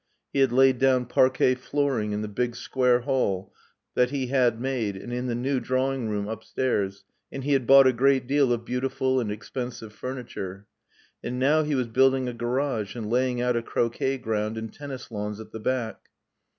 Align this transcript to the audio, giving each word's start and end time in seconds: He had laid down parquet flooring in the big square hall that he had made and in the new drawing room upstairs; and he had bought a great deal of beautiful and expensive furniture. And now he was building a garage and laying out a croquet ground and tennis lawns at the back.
He 0.33 0.39
had 0.39 0.51
laid 0.51 0.79
down 0.79 1.05
parquet 1.05 1.53
flooring 1.53 2.11
in 2.11 2.23
the 2.23 2.27
big 2.27 2.55
square 2.55 3.01
hall 3.01 3.53
that 3.93 4.09
he 4.09 4.25
had 4.29 4.59
made 4.59 4.95
and 4.97 5.13
in 5.13 5.27
the 5.27 5.35
new 5.35 5.59
drawing 5.59 6.09
room 6.09 6.27
upstairs; 6.27 7.03
and 7.31 7.43
he 7.43 7.53
had 7.53 7.67
bought 7.67 7.85
a 7.85 7.93
great 7.93 8.25
deal 8.25 8.51
of 8.51 8.65
beautiful 8.65 9.19
and 9.19 9.31
expensive 9.31 9.93
furniture. 9.93 10.65
And 11.23 11.37
now 11.37 11.61
he 11.61 11.75
was 11.75 11.85
building 11.85 12.27
a 12.27 12.33
garage 12.33 12.95
and 12.95 13.11
laying 13.11 13.41
out 13.41 13.55
a 13.55 13.61
croquet 13.61 14.17
ground 14.17 14.57
and 14.57 14.73
tennis 14.73 15.11
lawns 15.11 15.39
at 15.39 15.51
the 15.51 15.59
back. 15.59 15.99